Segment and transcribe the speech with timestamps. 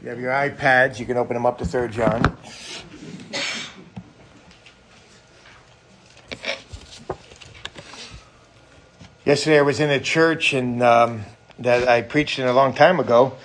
[0.00, 2.38] If you have your iPads, you can open them up to 3 John.
[9.26, 11.26] Yesterday I was in a church and um,
[11.58, 13.36] that I preached in a long time ago,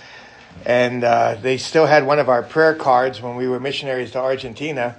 [0.66, 4.20] and uh, they still had one of our prayer cards when we were missionaries to
[4.20, 4.96] Argentina.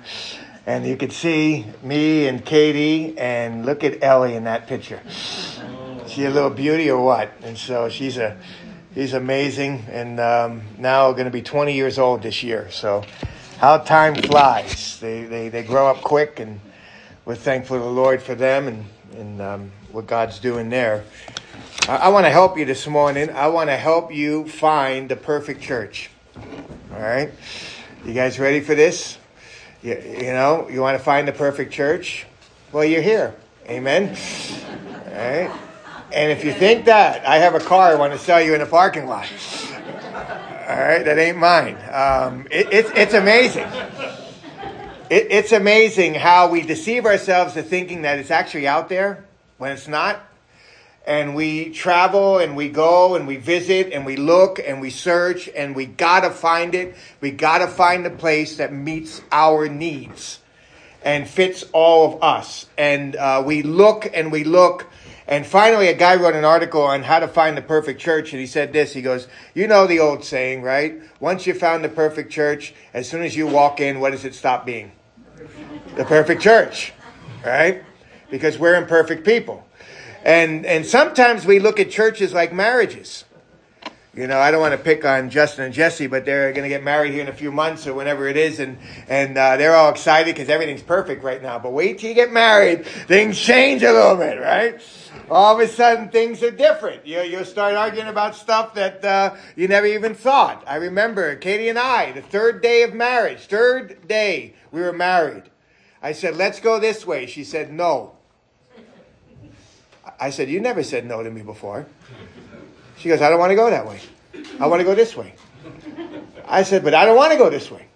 [0.67, 5.01] And you could see me and Katie, and look at Ellie in that picture.
[6.07, 7.33] She a little beauty or what?
[7.43, 8.37] And so she's a
[8.97, 12.71] He's amazing, and um, now going to be 20 years old this year.
[12.71, 13.05] So,
[13.59, 14.99] how time flies.
[15.01, 16.61] They, they, they grow up quick, and
[17.27, 21.05] we're thankful to the Lord for them and, and um, what God's doing there.
[21.87, 23.29] I, I want to help you this morning.
[23.29, 26.09] I want to help you find the perfect church.
[26.91, 27.31] All right?
[28.03, 29.19] You guys ready for this?
[29.83, 32.25] You, you know, you want to find the perfect church?
[32.73, 33.35] Well, you're here.
[33.69, 34.17] Amen.
[34.89, 35.51] All right?
[36.13, 38.61] And if you think that, I have a car I want to sell you in
[38.61, 39.27] a parking lot.
[40.69, 41.77] All right, that ain't mine.
[41.93, 43.67] Um, it, it, it's amazing.
[45.11, 49.25] It, it's amazing how we deceive ourselves to thinking that it's actually out there
[49.59, 50.21] when it's not.
[51.07, 55.49] And we travel and we go and we visit and we look and we search
[55.49, 56.97] and we gotta find it.
[57.21, 60.41] We gotta find the place that meets our needs
[61.05, 62.67] and fits all of us.
[62.77, 64.87] And uh, we look and we look
[65.29, 68.41] and finally, a guy wrote an article on how to find the perfect church, and
[68.41, 68.93] he said this.
[68.93, 71.01] He goes, You know the old saying, right?
[71.19, 74.35] Once you found the perfect church, as soon as you walk in, what does it
[74.35, 74.93] stop being?
[75.97, 76.93] The perfect church,
[77.45, 77.83] right?
[78.31, 79.67] Because we're imperfect people.
[80.25, 83.25] And, and sometimes we look at churches like marriages.
[84.17, 86.71] You know, I don't want to pick on Justin and Jesse, but they're going to
[86.71, 88.79] get married here in a few months or whenever it is, and
[89.09, 91.59] and uh, they're all excited because everything's perfect right now.
[91.59, 94.81] But wait till you get married, things change a little bit, right?
[95.31, 97.07] All of a sudden, things are different.
[97.07, 100.65] You you'll start arguing about stuff that uh, you never even thought.
[100.67, 105.43] I remember Katie and I, the third day of marriage, third day we were married.
[106.03, 108.15] I said, "Let's go this way." She said, "No."
[110.19, 111.85] I said, "You never said no to me before."
[113.07, 114.01] She goes, I don't want to go that way.
[114.59, 115.33] I want to go this way.
[116.45, 117.87] I said, but I don't want to go this way.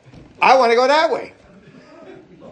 [0.41, 1.33] I want to go that way.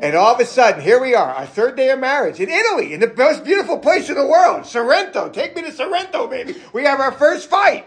[0.00, 2.94] And all of a sudden, here we are, our third day of marriage in Italy,
[2.94, 5.28] in the most beautiful place in the world, Sorrento.
[5.28, 6.56] Take me to Sorrento, baby.
[6.72, 7.86] We have our first fight.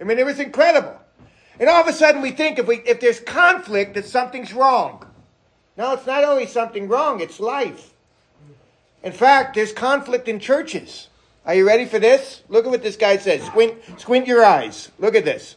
[0.00, 0.96] I mean, it was incredible.
[1.58, 5.04] And all of a sudden, we think if we if there's conflict, that something's wrong.
[5.76, 7.94] No, it's not only something wrong; it's life.
[9.02, 11.08] In fact, there's conflict in churches.
[11.46, 12.42] Are you ready for this?
[12.48, 13.40] Look at what this guy says.
[13.44, 14.90] Squint, squint your eyes.
[14.98, 15.54] Look at this.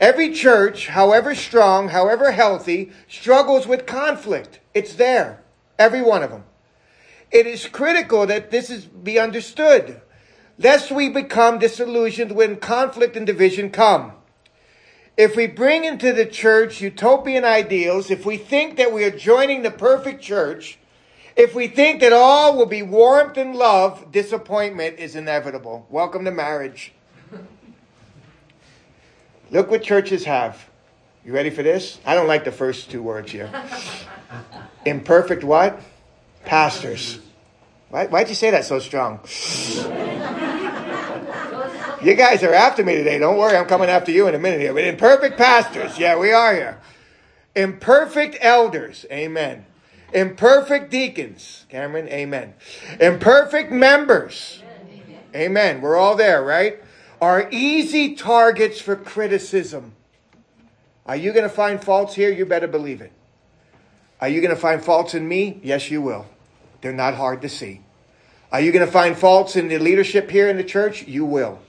[0.00, 4.58] Every church, however strong, however healthy, struggles with conflict.
[4.74, 5.42] It's there.
[5.78, 6.44] Every one of them.
[7.30, 10.00] It is critical that this is be understood,
[10.58, 14.12] lest we become disillusioned when conflict and division come.
[15.16, 19.62] If we bring into the church utopian ideals, if we think that we are joining
[19.62, 20.78] the perfect church,
[21.38, 25.86] if we think that all will be warmth and love, disappointment is inevitable.
[25.88, 26.92] Welcome to marriage.
[29.52, 30.68] Look what churches have.
[31.24, 31.98] You ready for this?
[32.04, 33.48] I don't like the first two words here.
[34.84, 35.80] Imperfect what?
[36.44, 37.20] Pastors.
[37.88, 39.20] Why, why'd you say that so strong?
[42.02, 43.18] you guys are after me today.
[43.18, 44.74] Don't worry, I'm coming after you in a minute here.
[44.74, 46.00] But imperfect pastors.
[46.00, 46.80] Yeah, we are here.
[47.54, 49.06] Imperfect elders.
[49.12, 49.66] Amen.
[50.12, 51.66] Imperfect deacons.
[51.68, 52.54] Cameron, amen.
[53.00, 54.62] Imperfect members.
[55.34, 55.80] Amen.
[55.80, 56.82] We're all there, right?
[57.20, 59.92] Are easy targets for criticism.
[61.04, 62.30] Are you going to find faults here?
[62.30, 63.12] You better believe it.
[64.20, 65.60] Are you going to find faults in me?
[65.62, 66.26] Yes, you will.
[66.80, 67.80] They're not hard to see.
[68.50, 71.06] Are you going to find faults in the leadership here in the church?
[71.06, 71.60] You will.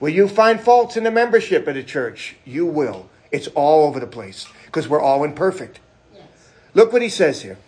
[0.00, 2.36] Will you find faults in the membership of the church?
[2.44, 3.08] You will.
[3.30, 5.80] It's all over the place because we're all imperfect.
[6.14, 6.24] Yes.
[6.74, 7.58] Look what he says here.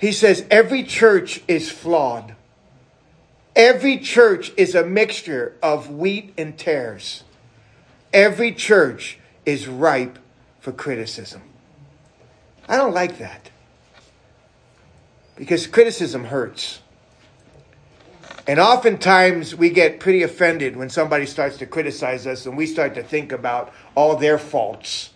[0.00, 2.34] He says every church is flawed.
[3.54, 7.22] Every church is a mixture of wheat and tares.
[8.10, 10.18] Every church is ripe
[10.60, 11.42] for criticism.
[12.66, 13.50] I don't like that.
[15.36, 16.80] Because criticism hurts.
[18.46, 22.94] And oftentimes we get pretty offended when somebody starts to criticize us and we start
[22.94, 25.10] to think about all their faults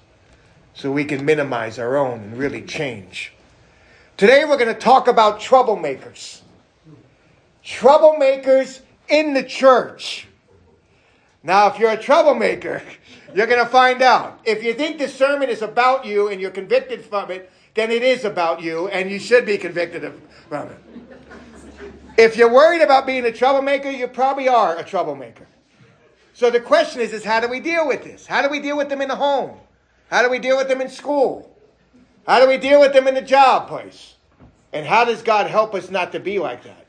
[0.75, 3.34] so we can minimize our own and really change.
[4.17, 6.41] Today we're going to talk about troublemakers.
[7.65, 10.29] Troublemakers in the church.
[11.43, 12.81] Now, if you're a troublemaker,
[13.35, 14.39] you're going to find out.
[14.45, 18.05] If you think the sermon is about you and you're convicted from it, then it
[18.05, 20.13] is about you and you should be convicted
[20.49, 20.79] from it.
[22.17, 25.49] If you're worried about being a troublemaker, you probably are a troublemaker.
[26.35, 28.27] So the question is, is how do we deal with this?
[28.27, 29.59] How do we deal with them in the home?
[30.09, 31.54] How do we deal with them in school?
[32.26, 34.15] How do we deal with them in the job place?
[34.73, 36.85] And how does God help us not to be like that?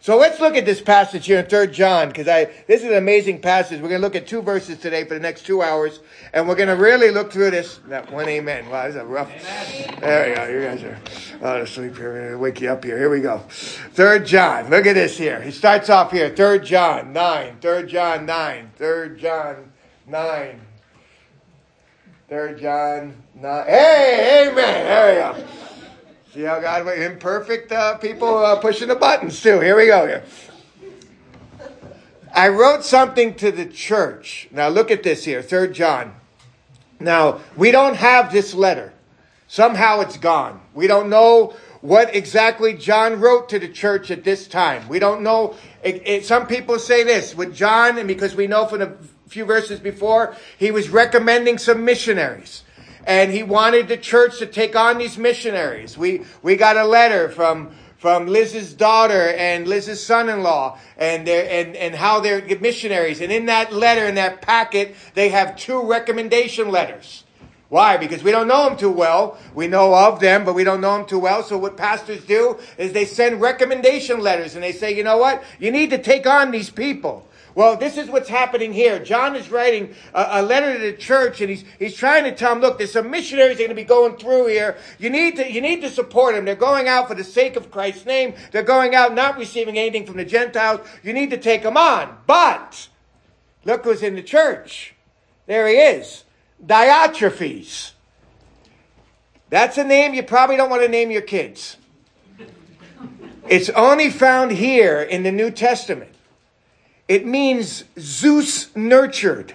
[0.00, 2.96] So let's look at this passage here in 3 John, because I this is an
[2.98, 3.80] amazing passage.
[3.80, 6.00] We're going to look at two verses today for the next two hours,
[6.34, 7.80] and we're going to really look through this.
[7.88, 8.68] That one amen.
[8.68, 9.30] Wow, this is a rough.
[9.30, 10.00] Amen.
[10.00, 10.48] There we go.
[10.48, 11.00] You guys are
[11.42, 12.12] out of sleep here.
[12.12, 12.98] We're going to wake you up here.
[12.98, 13.38] Here we go.
[13.38, 14.68] 3 John.
[14.68, 15.40] Look at this here.
[15.40, 16.28] He starts off here.
[16.36, 17.56] 3 John 9.
[17.62, 18.70] 3 John 9.
[18.76, 19.72] 3 John
[20.06, 20.60] 9.
[22.34, 23.66] 3 John 9.
[23.66, 24.56] Hey, amen.
[24.56, 25.46] There we go.
[26.32, 29.60] See how God, imperfect uh, people uh, pushing the buttons too.
[29.60, 30.04] Here we go.
[30.04, 30.24] Here.
[32.34, 34.48] I wrote something to the church.
[34.50, 36.12] Now look at this here, Third John.
[36.98, 38.92] Now we don't have this letter.
[39.46, 40.60] Somehow it's gone.
[40.74, 44.88] We don't know what exactly John wrote to the church at this time.
[44.88, 45.54] We don't know.
[45.84, 48.96] It, it, some people say this with John, and because we know from the
[49.34, 52.62] few verses before, he was recommending some missionaries
[53.04, 55.98] and he wanted the church to take on these missionaries.
[55.98, 61.74] We, we got a letter from, from Liz's daughter and Liz's son-in-law and their, and,
[61.76, 63.20] and how they're missionaries.
[63.20, 67.24] And in that letter, in that packet, they have two recommendation letters.
[67.68, 67.96] Why?
[67.96, 69.36] Because we don't know them too well.
[69.52, 71.42] We know of them, but we don't know them too well.
[71.42, 75.42] So what pastors do is they send recommendation letters and they say, you know what?
[75.58, 77.26] You need to take on these people.
[77.54, 78.98] Well, this is what's happening here.
[78.98, 82.52] John is writing a, a, letter to the church, and he's he's trying to tell
[82.52, 84.76] them, look, there's some missionaries going to be going through here.
[84.98, 86.44] You need to you need to support them.
[86.44, 88.34] They're going out for the sake of Christ's name.
[88.50, 90.80] They're going out not receiving anything from the Gentiles.
[91.04, 92.18] You need to take them on.
[92.26, 92.88] But
[93.64, 94.94] look who's in the church.
[95.46, 96.24] There he is,
[96.64, 97.92] Diotrephes.
[99.50, 101.76] That's a name you probably don't want to name your kids.
[103.46, 106.13] It's only found here in the New Testament.
[107.08, 109.54] It means Zeus nurtured.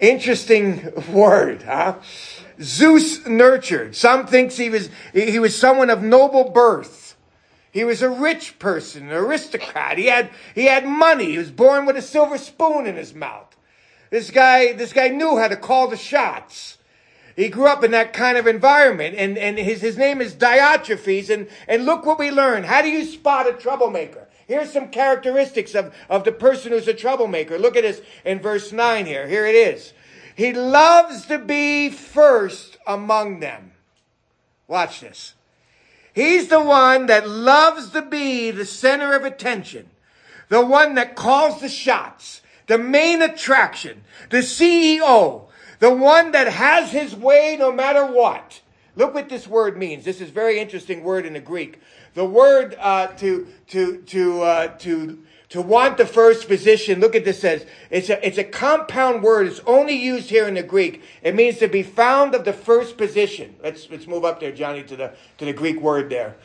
[0.00, 1.96] Interesting word, huh?
[2.60, 3.96] Zeus nurtured.
[3.96, 7.16] Some thinks he was, he was someone of noble birth.
[7.70, 9.98] He was a rich person, an aristocrat.
[9.98, 11.32] He had, he had money.
[11.32, 13.56] He was born with a silver spoon in his mouth.
[14.10, 16.78] This guy, this guy knew how to call the shots.
[17.34, 21.30] He grew up in that kind of environment and, and his, his name is Diotrephes
[21.30, 22.62] and, and look what we learn.
[22.62, 24.23] How do you spot a troublemaker?
[24.46, 27.58] Here's some characteristics of, of the person who's a troublemaker.
[27.58, 29.26] Look at this in verse 9 here.
[29.26, 29.92] Here it is.
[30.36, 33.72] He loves to be first among them.
[34.66, 35.34] Watch this.
[36.12, 39.90] He's the one that loves to be the center of attention,
[40.48, 45.46] the one that calls the shots, the main attraction, the CEO,
[45.80, 48.60] the one that has his way no matter what.
[48.96, 50.04] Look what this word means.
[50.04, 51.80] This is very interesting word in the Greek.
[52.14, 55.18] The word uh, to to to uh, to
[55.48, 57.00] to want the first position.
[57.00, 59.48] Look at this says it's a it's a compound word.
[59.48, 61.02] It's only used here in the Greek.
[61.22, 63.56] It means to be found of the first position.
[63.62, 66.36] Let's let's move up there, Johnny, to the to the Greek word there.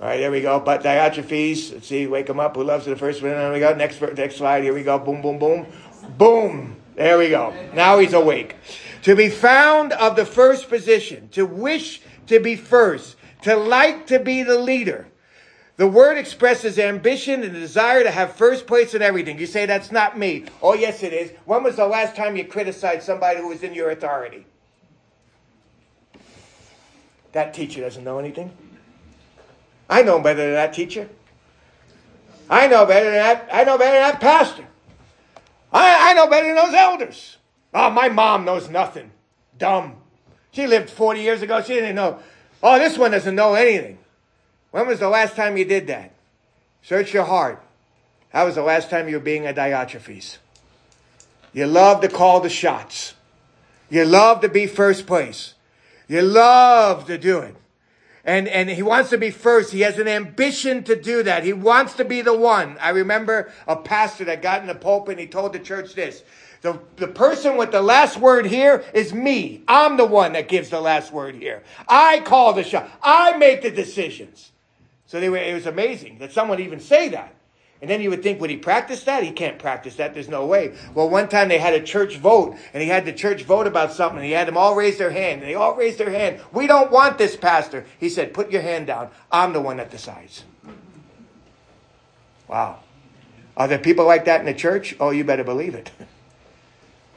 [0.00, 0.60] All right, there we go.
[0.60, 2.54] But Diotrephes, let's see, wake him up.
[2.54, 3.32] Who loves the first one?
[3.32, 3.74] There we go.
[3.74, 4.62] Next next slide.
[4.62, 4.98] Here we go.
[4.98, 5.66] Boom, boom, boom,
[6.16, 6.76] boom.
[6.94, 7.54] There we go.
[7.74, 8.56] Now he's awake.
[9.02, 11.28] To be found of the first position.
[11.30, 15.08] To wish to be first to like to be the leader.
[15.76, 19.38] The word expresses ambition and desire to have first place in everything.
[19.38, 20.46] You say, that's not me.
[20.60, 21.30] Oh, yes, it is.
[21.44, 24.44] When was the last time you criticized somebody who was in your authority?
[27.30, 28.50] That teacher doesn't know anything.
[29.88, 31.08] I know better than that teacher.
[32.50, 33.48] I know better than that.
[33.52, 34.66] I know better than that pastor.
[35.72, 37.37] I, I know better than those elders.
[37.74, 39.10] Oh, my mom knows nothing.
[39.56, 39.96] Dumb.
[40.52, 41.62] She lived 40 years ago.
[41.62, 42.18] She didn't know.
[42.62, 43.98] Oh, this one doesn't know anything.
[44.70, 46.12] When was the last time you did that?
[46.82, 47.62] Search your heart.
[48.30, 50.38] How was the last time you were being a Diotrephes?
[51.52, 53.14] You love to call the shots.
[53.90, 55.54] You love to be first place.
[56.08, 57.56] You love to do it.
[58.24, 59.72] And, and he wants to be first.
[59.72, 61.44] He has an ambition to do that.
[61.44, 62.76] He wants to be the one.
[62.78, 66.22] I remember a pastor that got in the pulpit and he told the church this.
[66.60, 69.62] The, the person with the last word here is me.
[69.68, 71.62] I'm the one that gives the last word here.
[71.86, 72.90] I call the shot.
[73.02, 74.50] I make the decisions.
[75.06, 77.34] So they were, it was amazing that someone even say that.
[77.80, 79.22] And then you would think, would he practice that?
[79.22, 80.12] He can't practice that.
[80.12, 80.74] There's no way.
[80.94, 83.92] Well, one time they had a church vote, and he had the church vote about
[83.92, 86.40] something, and he had them all raise their hand, and they all raised their hand.
[86.52, 87.86] We don't want this pastor.
[88.00, 89.10] He said, put your hand down.
[89.30, 90.44] I'm the one that decides.
[92.48, 92.80] Wow.
[93.56, 94.96] Are there people like that in the church?
[94.98, 95.90] Oh, you better believe it.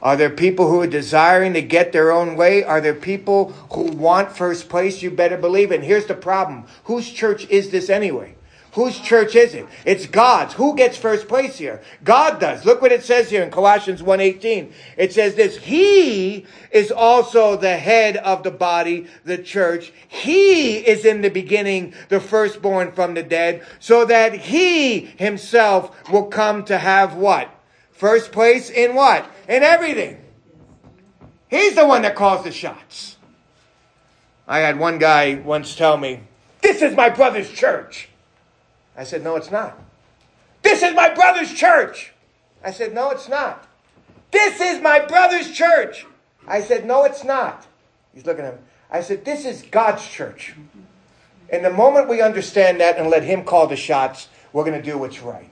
[0.02, 2.64] Are there people who are desiring to get their own way?
[2.64, 5.00] Are there people who want first place?
[5.00, 5.76] You better believe it.
[5.76, 6.64] And here's the problem.
[6.84, 8.34] Whose church is this anyway?
[8.72, 9.66] Whose church is it?
[9.84, 10.54] It's God's.
[10.54, 11.82] Who gets first place here?
[12.02, 12.64] God does.
[12.64, 14.72] Look what it says here in Colossians 1:18.
[14.96, 19.92] It says this, he is also the head of the body, the church.
[20.08, 26.24] He is in the beginning the firstborn from the dead, so that he himself will
[26.24, 27.50] come to have what?
[28.02, 29.30] First place in what?
[29.48, 30.20] In everything.
[31.48, 33.16] He's the one that calls the shots.
[34.48, 36.18] I had one guy once tell me,
[36.62, 38.08] This is my brother's church.
[38.96, 39.78] I said, No, it's not.
[40.62, 42.12] This is my brother's church.
[42.64, 43.68] I said, No, it's not.
[44.32, 46.04] This is my brother's church.
[46.48, 47.68] I said, No, it's not.
[48.12, 48.62] He's looking at me.
[48.90, 50.56] I said, This is God's church.
[51.50, 54.82] And the moment we understand that and let Him call the shots, we're going to
[54.82, 55.51] do what's right.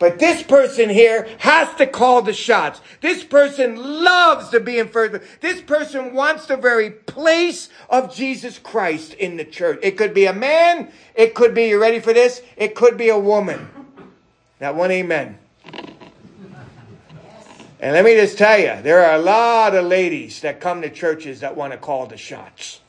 [0.00, 2.80] But this person here has to call the shots.
[3.02, 5.22] This person loves to be in first.
[5.42, 9.78] This person wants the very place of Jesus Christ in the church.
[9.82, 10.90] It could be a man.
[11.14, 12.40] It could be, you ready for this?
[12.56, 13.68] It could be a woman.
[14.58, 15.38] That one amen.
[17.78, 20.88] And let me just tell you, there are a lot of ladies that come to
[20.88, 22.80] churches that want to call the shots.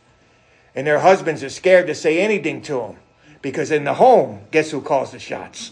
[0.76, 2.96] And their husbands are scared to say anything to them.
[3.42, 5.72] Because in the home, guess who calls the shots?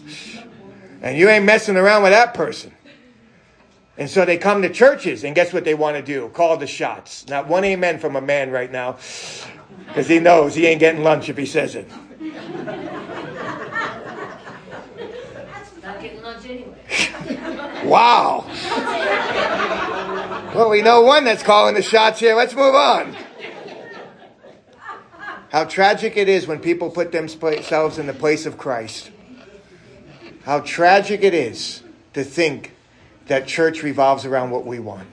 [1.02, 2.72] And you ain't messing around with that person.
[3.96, 6.28] And so they come to churches, and guess what they want to do?
[6.30, 7.28] Call the shots.
[7.28, 8.96] Not one amen from a man right now,
[9.88, 11.86] because he knows he ain't getting lunch if he says it.
[15.82, 16.76] Not getting lunch anyway.
[17.84, 18.44] Wow.
[20.54, 22.34] Well, we know one that's calling the shots here.
[22.34, 23.16] Let's move on.
[25.50, 29.10] How tragic it is when people put themselves in the place of Christ
[30.50, 31.80] how tragic it is
[32.12, 32.74] to think
[33.28, 35.06] that church revolves around what we want.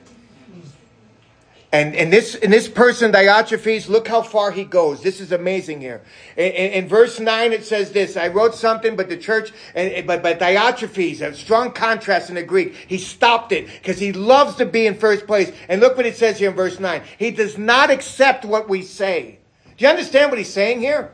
[1.71, 5.03] And, and this and this person Diotrephes, look how far he goes.
[5.03, 6.01] This is amazing here.
[6.35, 10.07] In, in, in verse nine, it says this: I wrote something, but the church, and,
[10.07, 14.55] but but Diotrephes, a strong contrast in the Greek, he stopped it because he loves
[14.55, 15.51] to be in first place.
[15.69, 18.81] And look what it says here in verse nine: He does not accept what we
[18.81, 19.37] say.
[19.77, 21.11] Do you understand what he's saying here?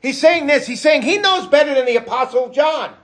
[0.00, 0.66] He's saying this.
[0.66, 2.96] He's saying he knows better than the apostle John.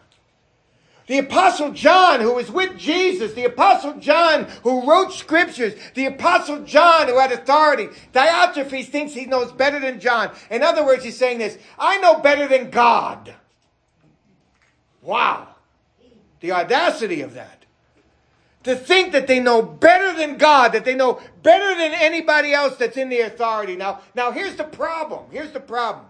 [1.08, 6.64] The apostle John, who was with Jesus, the apostle John, who wrote scriptures, the apostle
[6.64, 7.88] John, who had authority.
[8.12, 10.30] Diotrephes thinks he knows better than John.
[10.50, 13.34] In other words, he's saying this, I know better than God.
[15.00, 15.48] Wow.
[16.40, 17.64] The audacity of that.
[18.64, 22.76] To think that they know better than God, that they know better than anybody else
[22.76, 23.76] that's in the authority.
[23.76, 25.24] Now, now here's the problem.
[25.30, 26.04] Here's the problem.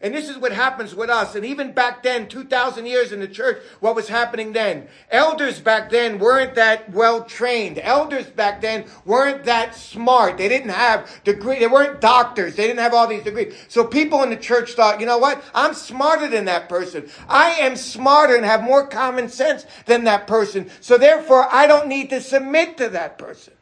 [0.00, 1.34] And this is what happens with us.
[1.34, 4.86] And even back then, 2,000 years in the church, what was happening then?
[5.10, 7.80] Elders back then weren't that well trained.
[7.82, 10.38] Elders back then weren't that smart.
[10.38, 11.58] They didn't have degree.
[11.58, 12.54] They weren't doctors.
[12.54, 13.54] They didn't have all these degrees.
[13.66, 15.42] So people in the church thought, you know what?
[15.52, 17.08] I'm smarter than that person.
[17.28, 20.70] I am smarter and have more common sense than that person.
[20.80, 23.54] So therefore, I don't need to submit to that person.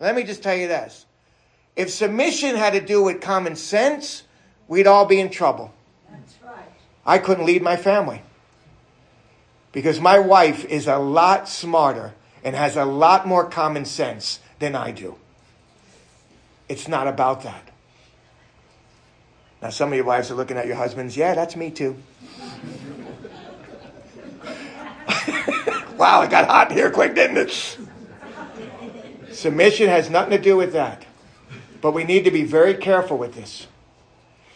[0.00, 1.06] Let me just tell you this.
[1.76, 4.24] If submission had to do with common sense,
[4.68, 5.72] we'd all be in trouble.
[6.10, 6.68] That's right.
[7.04, 8.22] I couldn't lead my family
[9.72, 14.74] because my wife is a lot smarter and has a lot more common sense than
[14.74, 15.16] I do.
[16.68, 17.70] It's not about that.
[19.62, 21.16] Now, some of your wives are looking at your husbands.
[21.16, 21.96] Yeah, that's me too.
[25.96, 27.78] wow, it got hot here quick, didn't it?
[29.32, 31.06] Submission has nothing to do with that.
[31.80, 33.67] But we need to be very careful with this.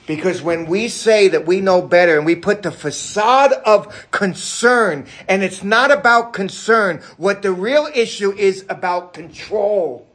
[0.07, 5.07] Because when we say that we know better and we put the facade of concern,
[5.29, 10.09] and it's not about concern, what the real issue is about control.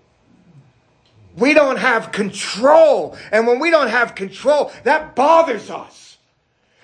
[1.37, 3.17] We don't have control.
[3.31, 6.17] And when we don't have control, that bothers us.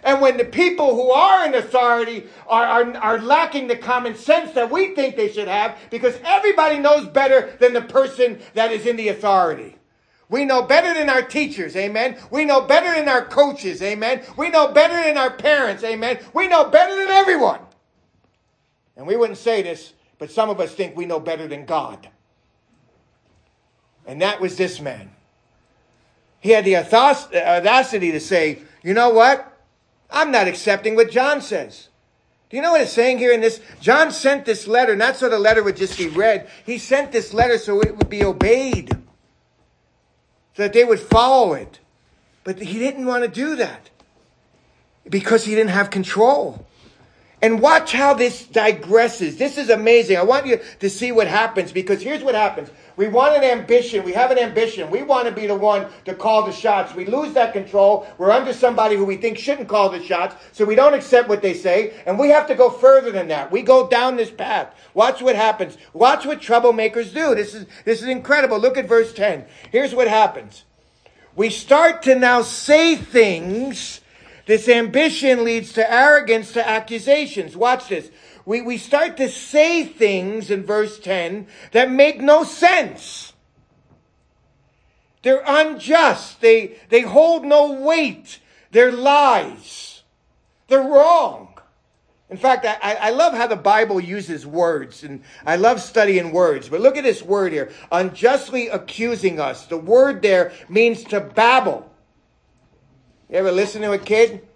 [0.04, 4.52] And when the people who are in authority are, are, are lacking the common sense
[4.52, 8.86] that we think they should have, because everybody knows better than the person that is
[8.86, 9.76] in the authority.
[10.30, 12.18] We know better than our teachers, amen.
[12.32, 14.24] We know better than our coaches, amen.
[14.38, 16.20] We know better than our parents, amen.
[16.34, 17.60] We know better than everyone.
[18.96, 22.10] And we wouldn't say this, but some of us think we know better than God.
[24.06, 25.12] And that was this man.
[26.40, 29.50] He had the uh, audacity to say, you know what?
[30.10, 31.90] I'm not accepting what John says.
[32.50, 33.62] Do you know what it's saying here in this?
[33.82, 36.48] John sent this letter, not so the letter would just be read.
[36.66, 39.03] He sent this letter so it would be obeyed
[40.56, 41.80] so that they would follow it.
[42.44, 43.90] But he didn't want to do that
[45.10, 46.66] because he didn't have control.
[47.42, 49.38] And watch how this digresses.
[49.38, 50.18] This is amazing.
[50.18, 52.70] I want you to see what happens because here's what happens.
[52.96, 54.04] We want an ambition.
[54.04, 54.92] We have an ambition.
[54.92, 56.94] We want to be the one to call the shots.
[56.94, 58.08] We lose that control.
[58.18, 61.42] We're under somebody who we think shouldn't call the shots, so we don't accept what
[61.42, 63.52] they say, and we have to go further than that.
[63.52, 64.76] We go down this path.
[64.94, 65.78] Watch what happens.
[65.94, 67.34] Watch what troublemakers do.
[67.36, 68.60] This is, this is incredible.
[68.60, 69.46] Look at verse 10.
[69.72, 70.64] Here's what happens.
[71.36, 74.02] We start to now say things.
[74.46, 77.56] This ambition leads to arrogance, to accusations.
[77.56, 78.12] Watch this
[78.46, 83.34] we, we start to say things in verse 10 that make no sense.
[85.22, 86.42] They're unjust.
[86.42, 88.40] They, they hold no weight.
[88.72, 90.04] They're lies.
[90.68, 91.50] They're wrong.
[92.30, 96.68] In fact, I, I love how the Bible uses words, and I love studying words.
[96.68, 99.68] But look at this word here unjustly accusing us.
[99.68, 101.90] The word there means to babble.
[103.30, 104.48] You ever listen to a kid?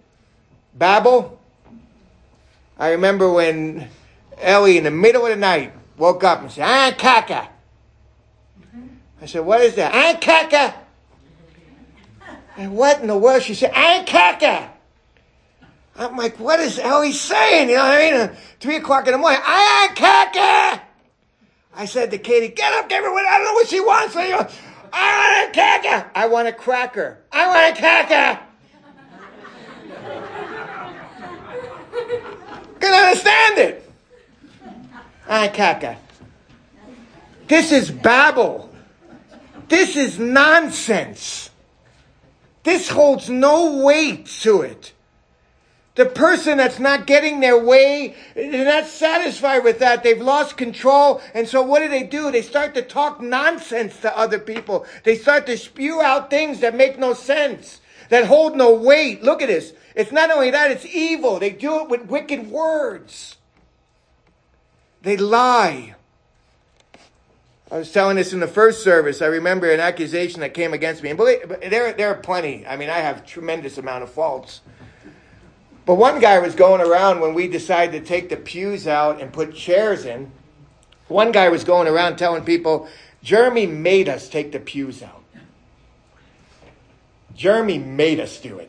[0.74, 1.37] Babble?
[2.78, 3.88] I remember when
[4.38, 7.48] Ellie, in the middle of the night, woke up and said, "Ah, caca."
[9.20, 10.74] I said, "What is that?" "Ah, caca."
[12.56, 13.42] And what in the world?
[13.42, 14.70] She said, "Ah, caca."
[15.98, 17.70] I'm like, what is Ellie saying?
[17.70, 18.36] You know what I mean?
[18.60, 20.80] Three o'clock in the morning, ah, caca.
[21.74, 24.14] I said to Katie, get up, her what, I don't know what she wants.
[24.16, 26.06] I want a caca.
[26.14, 27.18] I want a cracker.
[27.32, 28.38] I want a caca.
[32.78, 33.92] Can understand it.
[35.28, 35.96] I caca.
[37.46, 38.70] This is babble.
[39.68, 41.50] This is nonsense.
[42.62, 44.92] This holds no weight to it.
[45.94, 50.04] The person that's not getting their way, they're not satisfied with that.
[50.04, 51.20] They've lost control.
[51.34, 52.30] And so what do they do?
[52.30, 54.86] They start to talk nonsense to other people.
[55.02, 59.22] They start to spew out things that make no sense, that hold no weight.
[59.22, 59.72] Look at this.
[59.94, 61.38] It's not only that, it's evil.
[61.38, 63.36] They do it with wicked words.
[65.02, 65.94] They lie.
[67.70, 69.20] I was telling this in the first service.
[69.20, 71.10] I remember an accusation that came against me.
[71.10, 72.66] And believe, there, there are plenty.
[72.66, 74.62] I mean, I have tremendous amount of faults.
[75.84, 79.32] But one guy was going around when we decided to take the pews out and
[79.32, 80.30] put chairs in.
[81.08, 82.88] One guy was going around telling people,
[83.22, 85.17] Jeremy made us take the pews out.
[87.38, 88.68] Jeremy made us do it.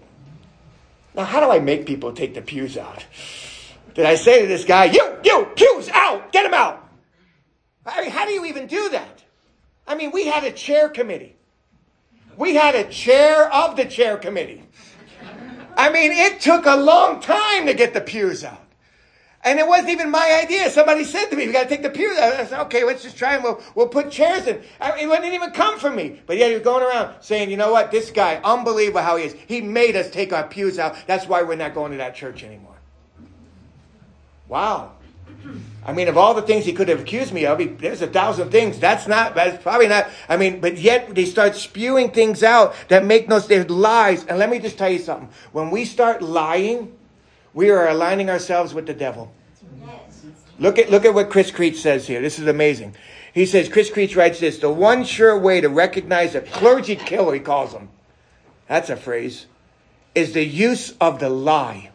[1.16, 3.04] Now, how do I make people take the pews out?
[3.96, 6.88] Did I say to this guy, you, you, pews out, get them out?
[7.84, 9.24] I mean, how do you even do that?
[9.88, 11.36] I mean, we had a chair committee.
[12.38, 14.62] We had a chair of the chair committee.
[15.76, 18.69] I mean, it took a long time to get the pews out.
[19.50, 20.70] And it wasn't even my idea.
[20.70, 22.34] Somebody said to me, we got to take the pews out.
[22.34, 24.62] I said, okay, let's just try and we'll, we'll put chairs in.
[24.80, 26.22] I, it wouldn't even come from me.
[26.28, 27.90] But yet he was going around saying, you know what?
[27.90, 29.36] This guy, unbelievable how he is.
[29.48, 30.96] He made us take our pews out.
[31.08, 32.76] That's why we're not going to that church anymore.
[34.48, 34.92] Wow.
[35.84, 38.08] I mean, of all the things he could have accused me of, he, there's a
[38.08, 38.78] thousand things.
[38.78, 43.04] That's not, that's probably not, I mean, but yet they start spewing things out that
[43.04, 43.68] make no, sense.
[43.72, 44.26] lies.
[44.26, 45.30] And let me just tell you something.
[45.54, 46.96] When we start lying,
[47.56, 49.34] we are aligning ourselves with the devil.
[50.60, 52.22] Look at, look at what Chris Creech says here.
[52.22, 52.96] This is amazing.
[53.34, 57.34] He says, Chris Creech writes this, the one sure way to recognize a clergy killer,
[57.34, 57.90] he calls them,
[58.68, 59.46] that's a phrase,
[60.16, 61.92] is the use of the lie.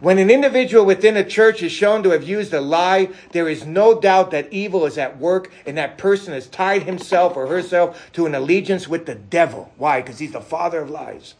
[0.00, 3.66] When an individual within a church is shown to have used a lie, there is
[3.66, 8.10] no doubt that evil is at work and that person has tied himself or herself
[8.12, 9.72] to an allegiance with the devil.
[9.76, 10.00] Why?
[10.00, 11.34] Because he's the father of lies.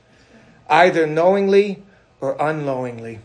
[0.68, 1.84] Either knowingly
[2.20, 3.20] or unknowingly.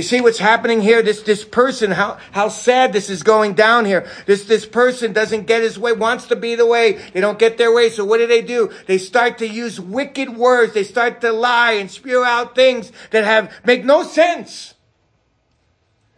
[0.00, 1.02] You see what's happening here?
[1.02, 4.08] This, this person, how, how sad this is going down here.
[4.24, 6.92] This, this person doesn't get his way, wants to be the way.
[7.12, 7.90] They don't get their way.
[7.90, 8.72] So what do they do?
[8.86, 10.72] They start to use wicked words.
[10.72, 14.72] They start to lie and spew out things that have, make no sense.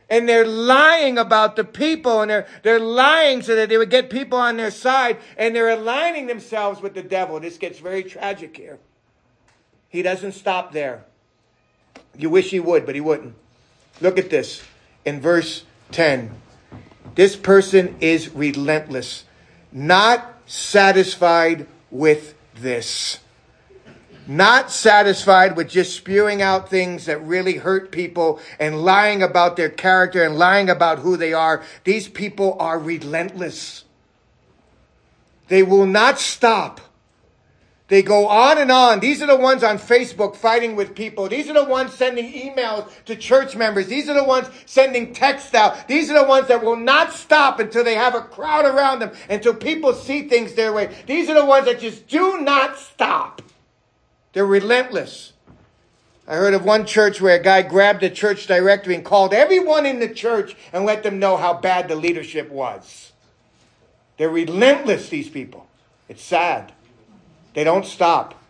[0.09, 4.11] And they're lying about the people and they're, they're lying so that they would get
[4.11, 7.41] people on their side and they're aligning themselves with the devil.
[7.41, 8.79] This gets very tragic here.
[9.89, 11.05] He doesn't stop there.
[12.17, 13.35] You wish he would, but he wouldn't.
[14.03, 14.65] Look at this
[15.05, 16.33] in verse 10.
[17.15, 19.25] This person is relentless,
[19.71, 23.21] not satisfied with this.
[24.27, 29.71] Not satisfied with just spewing out things that really hurt people and lying about their
[29.71, 31.63] character and lying about who they are.
[31.85, 33.85] These people are relentless.
[35.47, 36.81] They will not stop
[37.93, 39.01] they go on and on.
[39.01, 41.29] These are the ones on Facebook fighting with people.
[41.29, 43.87] These are the ones sending emails to church members.
[43.87, 45.87] These are the ones sending texts out.
[45.89, 49.13] These are the ones that will not stop until they have a crowd around them,
[49.29, 50.95] until people see things their way.
[51.07, 53.43] These are the ones that just do not stop.
[54.33, 55.35] They're relentless.
[56.27, 59.85] I heard of one church where a guy grabbed the church directory and called everyone
[59.85, 63.13] in the church and let them know how bad the leadership was.
[64.17, 65.67] They're relentless, these people.
[66.09, 66.73] It's sad.
[67.55, 68.43] They don't stop.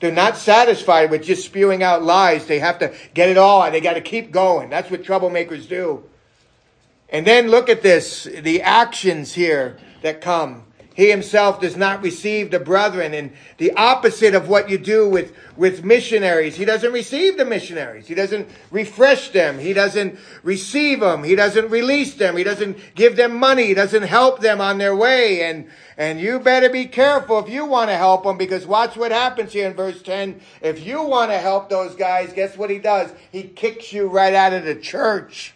[0.00, 2.46] They're not satisfied with just spewing out lies.
[2.46, 3.70] They have to get it all.
[3.70, 4.70] They got to keep going.
[4.70, 6.04] That's what troublemakers do.
[7.10, 10.64] And then look at this the actions here that come.
[10.94, 15.32] He himself does not receive the brethren and the opposite of what you do with,
[15.56, 16.56] with missionaries.
[16.56, 18.08] He doesn't receive the missionaries.
[18.08, 19.58] He doesn't refresh them.
[19.58, 21.22] He doesn't receive them.
[21.22, 22.36] He doesn't release them.
[22.36, 23.66] He doesn't give them money.
[23.66, 25.48] He doesn't help them on their way.
[25.48, 29.12] And, and you better be careful if you want to help them because watch what
[29.12, 30.40] happens here in verse 10.
[30.60, 33.12] If you want to help those guys, guess what he does?
[33.30, 35.54] He kicks you right out of the church.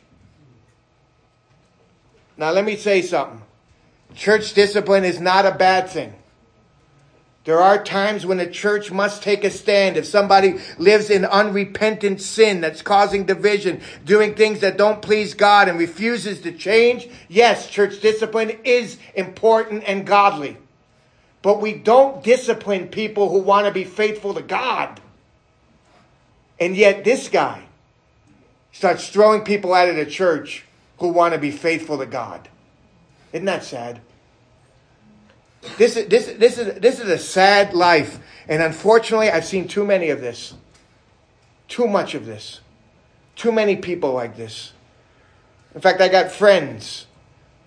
[2.37, 3.43] Now let me say something.
[4.15, 6.15] Church discipline is not a bad thing.
[7.45, 9.99] There are times when the church must take a stand.
[9.99, 15.69] If somebody lives in unrepentant sin that's causing division, doing things that don't please God
[15.69, 20.57] and refuses to change, yes, church discipline is important and godly.
[21.43, 25.01] But we don't discipline people who want to be faithful to God.
[26.59, 27.65] And yet this guy
[28.73, 30.65] starts throwing people out of the church
[30.99, 32.49] who want to be faithful to God.
[33.35, 34.01] Isn't that sad?
[35.77, 38.21] This is, this, this, is, this is a sad life.
[38.49, 40.55] And unfortunately, I've seen too many of this.
[41.67, 42.61] Too much of this.
[43.35, 44.73] Too many people like this.
[45.75, 47.07] In fact, I got friends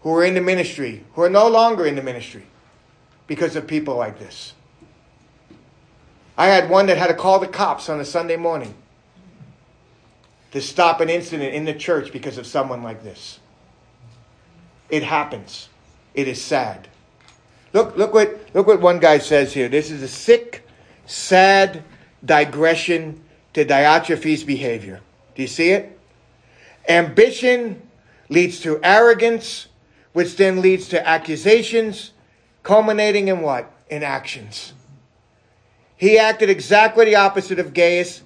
[0.01, 2.45] who are in the ministry who are no longer in the ministry
[3.27, 4.53] because of people like this.
[6.37, 8.73] I had one that had to call the cops on a Sunday morning
[10.51, 13.39] to stop an incident in the church because of someone like this.
[14.89, 15.69] It happens.
[16.13, 16.87] It is sad.
[17.73, 19.67] Look, look what look what one guy says here.
[19.67, 20.67] This is a sick,
[21.05, 21.83] sad
[22.23, 23.21] digression
[23.53, 25.01] to Diotrephes' behavior.
[25.35, 25.99] Do you see it?
[26.87, 27.81] Ambition
[28.29, 29.67] leads to arrogance,
[30.13, 32.11] which then leads to accusations,
[32.63, 33.71] culminating in what?
[33.89, 34.73] In actions.
[35.97, 38.21] He acted exactly the opposite of Gaius,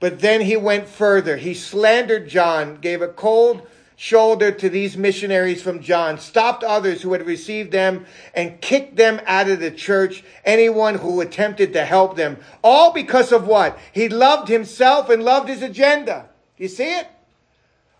[0.00, 1.36] but then he went further.
[1.36, 7.12] He slandered John, gave a cold shoulder to these missionaries from John, stopped others who
[7.12, 12.16] had received them, and kicked them out of the church, anyone who attempted to help
[12.16, 12.38] them.
[12.62, 13.78] All because of what?
[13.92, 16.28] He loved himself and loved his agenda.
[16.56, 17.06] You see it?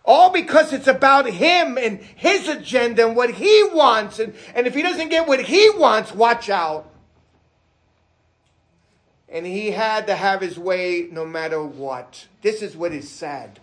[0.03, 4.19] All because it's about him and his agenda and what he wants.
[4.19, 6.91] And, and if he doesn't get what he wants, watch out.
[9.27, 12.27] And he had to have his way no matter what.
[12.43, 13.59] This is what is sad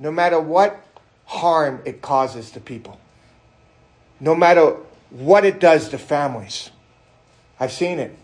[0.00, 0.84] no matter what
[1.26, 2.98] harm it causes to people,
[4.18, 4.74] no matter
[5.10, 6.70] what it does to families.
[7.60, 8.16] I've seen it.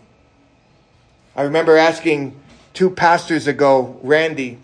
[1.37, 2.35] I remember asking
[2.73, 4.59] two pastors ago, Randy,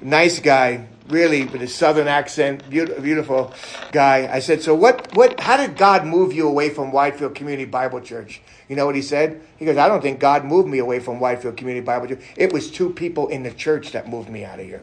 [0.00, 3.54] nice guy, really with a southern accent, beautiful
[3.90, 4.28] guy.
[4.30, 5.14] I said, "So what?
[5.16, 5.40] What?
[5.40, 9.02] How did God move you away from Whitefield Community Bible Church?" You know what he
[9.02, 9.40] said?
[9.56, 12.22] He goes, "I don't think God moved me away from Whitefield Community Bible Church.
[12.36, 14.82] It was two people in the church that moved me out of here.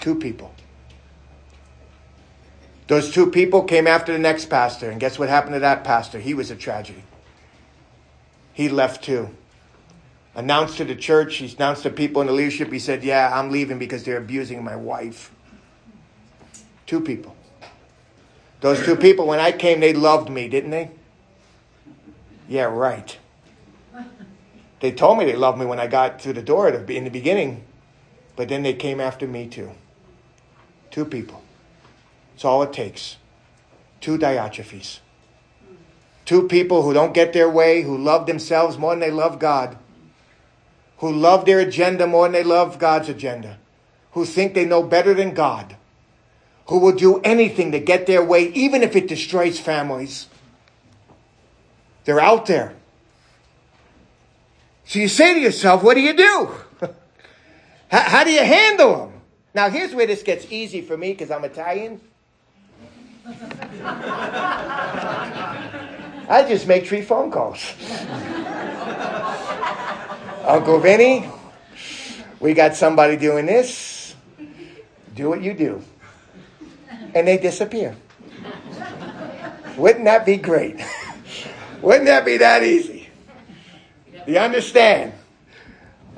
[0.00, 0.52] Two people."
[2.88, 6.18] Those two people came after the next pastor, and guess what happened to that pastor?
[6.18, 7.04] He was a tragedy.
[8.54, 9.28] He left too.
[10.34, 13.50] Announced to the church, he announced to people in the leadership, he said, Yeah, I'm
[13.50, 15.30] leaving because they're abusing my wife.
[16.86, 17.36] Two people.
[18.60, 20.90] Those two people, when I came, they loved me, didn't they?
[22.48, 23.18] Yeah, right.
[24.80, 27.64] They told me they loved me when I got through the door in the beginning,
[28.34, 29.72] but then they came after me too.
[30.98, 31.40] Two people.
[32.34, 33.18] It's all it takes.
[34.00, 34.98] Two Diotrephes.
[36.24, 39.78] Two people who don't get their way, who love themselves more than they love God,
[40.96, 43.58] who love their agenda more than they love God's agenda,
[44.10, 45.76] who think they know better than God,
[46.66, 50.26] who will do anything to get their way, even if it destroys families.
[52.06, 52.74] They're out there.
[54.84, 56.50] So you say to yourself, what do you do?
[57.88, 59.07] how, how do you handle them?
[59.58, 62.00] Now, here's where this gets easy for me because I'm Italian.
[66.28, 67.74] I just make three phone calls.
[70.46, 71.28] Uncle Vinny,
[72.38, 74.14] we got somebody doing this.
[75.16, 75.82] Do what you do.
[77.12, 77.96] And they disappear.
[79.76, 80.80] Wouldn't that be great?
[81.82, 83.08] Wouldn't that be that easy?
[84.24, 85.14] You understand?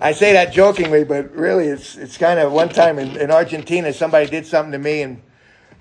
[0.00, 3.92] I say that jokingly, but really, it's it's kind of one time in, in Argentina,
[3.92, 5.20] somebody did something to me, and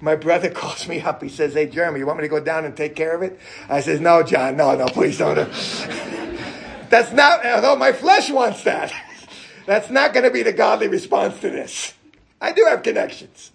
[0.01, 1.23] my brother calls me up.
[1.23, 3.39] He says, Hey, Jeremy, you want me to go down and take care of it?
[3.69, 5.35] I says, No, John, no, no, please don't.
[6.89, 8.91] That's not, although my flesh wants that.
[9.65, 11.93] That's not going to be the godly response to this.
[12.41, 13.51] I do have connections.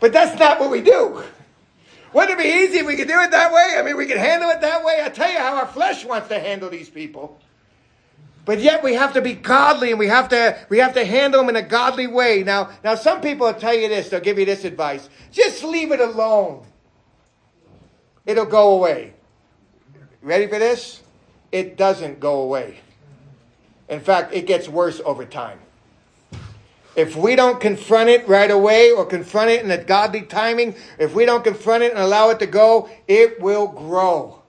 [0.00, 1.22] But that's not what we do.
[2.12, 3.76] Wouldn't it be easy if we could do it that way?
[3.78, 5.00] I mean, we could handle it that way.
[5.02, 7.38] I tell you how our flesh wants to handle these people.
[8.46, 11.40] But yet we have to be godly and we have to, we have to handle
[11.40, 12.44] them in a godly way.
[12.44, 15.10] Now, now some people will tell you this, they'll give you this advice.
[15.32, 16.64] Just leave it alone.
[18.24, 19.14] It'll go away.
[20.22, 21.02] Ready for this?
[21.50, 22.78] It doesn't go away.
[23.88, 25.58] In fact, it gets worse over time.
[26.94, 31.14] If we don't confront it right away or confront it in a godly timing, if
[31.14, 34.40] we don't confront it and allow it to go, it will grow.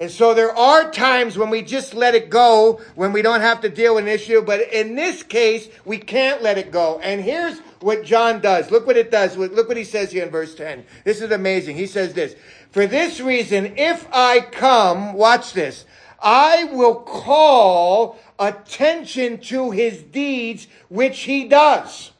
[0.00, 3.60] And so there are times when we just let it go, when we don't have
[3.60, 6.98] to deal with an issue, but in this case, we can't let it go.
[7.00, 8.70] And here's what John does.
[8.70, 9.36] Look what it does.
[9.36, 10.86] Look what he says here in verse 10.
[11.04, 11.76] This is amazing.
[11.76, 12.34] He says this,
[12.70, 15.84] For this reason, if I come, watch this,
[16.18, 22.12] I will call attention to his deeds, which he does.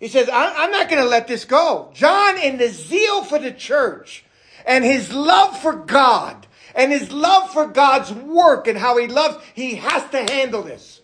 [0.00, 1.90] He says, I'm not going to let this go.
[1.92, 4.25] John, in the zeal for the church
[4.66, 9.38] and his love for God and his love for God's work and how he loves,
[9.54, 11.00] he has to handle this.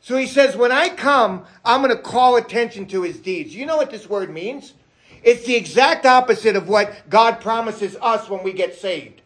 [0.00, 3.54] So he says, when I come, I'm going to call attention to his deeds.
[3.54, 4.74] You know what this word means?
[5.22, 9.22] It's the exact opposite of what God promises us when we get saved.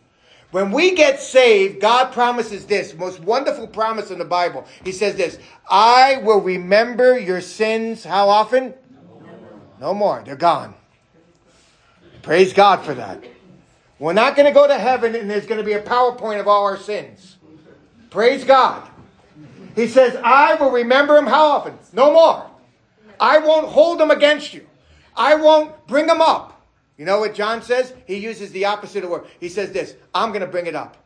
[0.50, 4.66] When we get saved, God promises this most wonderful promise in the Bible.
[4.84, 8.74] He says this I will remember your sins how often?
[9.80, 10.22] No more.
[10.24, 10.74] They're gone.
[12.26, 13.22] Praise God for that.
[14.00, 16.48] We're not going to go to heaven and there's going to be a PowerPoint of
[16.48, 17.36] all our sins.
[18.10, 18.90] Praise God.
[19.76, 21.78] He says, I will remember him how often?
[21.92, 22.50] No more.
[23.20, 24.66] I won't hold them against you.
[25.16, 26.60] I won't bring them up.
[26.98, 27.94] You know what John says?
[28.08, 29.26] He uses the opposite of word.
[29.38, 30.96] He says this I'm going to bring it up.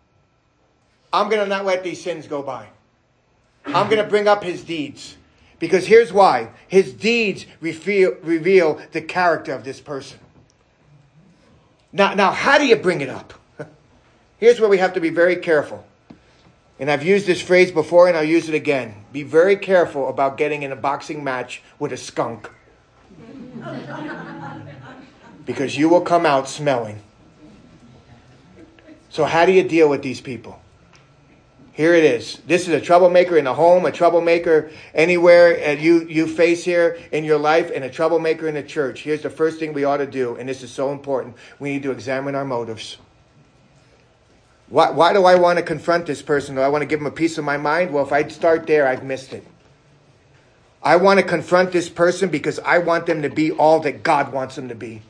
[1.12, 2.66] I'm going to not let these sins go by.
[3.66, 5.18] I'm going to bring up his deeds.
[5.59, 10.18] Because here's why his deeds reveal, reveal the character of this person.
[11.92, 13.35] Now, now, how do you bring it up?
[14.38, 15.85] Here's where we have to be very careful.
[16.79, 18.94] And I've used this phrase before and I'll use it again.
[19.12, 22.50] Be very careful about getting in a boxing match with a skunk
[25.44, 27.03] because you will come out smelling.
[29.11, 30.62] So, how do you deal with these people?
[31.72, 32.40] Here it is.
[32.46, 37.24] This is a troublemaker in the home, a troublemaker anywhere you, you face here in
[37.24, 39.02] your life, and a troublemaker in the church.
[39.02, 41.37] Here's the first thing we ought to do, and this is so important.
[41.59, 42.98] We need to examine our motives.
[44.68, 46.56] Why, why do I want to confront this person?
[46.56, 47.92] Do I want to give him a piece of my mind?
[47.92, 49.44] Well, if I start there, I've missed it.
[50.83, 54.33] I want to confront this person because I want them to be all that God
[54.33, 55.02] wants them to be.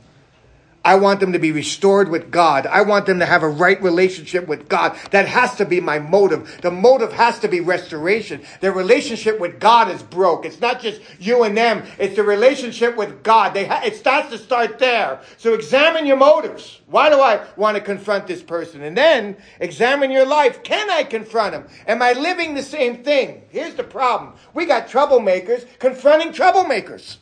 [0.83, 2.67] I want them to be restored with God.
[2.67, 4.97] I want them to have a right relationship with God.
[5.11, 6.61] That has to be my motive.
[6.63, 8.43] The motive has to be restoration.
[8.61, 10.47] Their relationship with God is broke.
[10.47, 11.85] It's not just you and them.
[11.99, 13.53] It's the relationship with God.
[13.53, 15.21] They ha- it starts to start there.
[15.37, 16.81] So examine your motives.
[16.87, 18.83] Why do I want to confront this person?
[18.83, 20.63] And then examine your life.
[20.63, 21.67] Can I confront him?
[21.87, 23.43] Am I living the same thing?
[23.51, 24.33] Here's the problem.
[24.55, 27.19] We got troublemakers confronting troublemakers.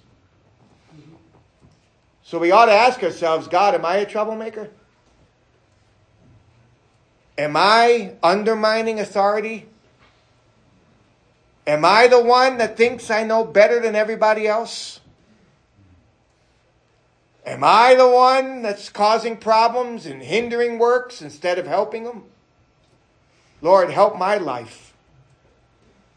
[2.28, 4.68] So we ought to ask ourselves God, am I a troublemaker?
[7.38, 9.66] Am I undermining authority?
[11.66, 15.00] Am I the one that thinks I know better than everybody else?
[17.46, 22.24] Am I the one that's causing problems and hindering works instead of helping them?
[23.62, 24.92] Lord, help my life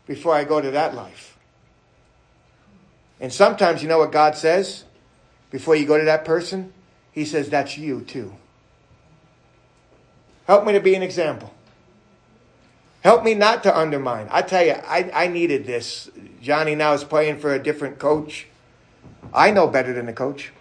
[0.05, 1.37] before I go to that life.
[3.21, 4.83] And sometimes, you know what God says?
[5.51, 6.73] Before you go to that person,
[7.11, 8.33] he says, That's you too.
[10.47, 11.53] Help me to be an example.
[13.01, 14.27] Help me not to undermine.
[14.31, 16.09] I tell you, I, I needed this.
[16.41, 18.47] Johnny now is playing for a different coach.
[19.33, 20.51] I know better than the coach.